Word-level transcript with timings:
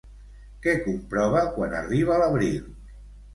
Què 0.63 0.73
comprova 0.85 1.43
quan 1.59 1.77
arriba 1.81 2.19
l'abril? 2.23 2.59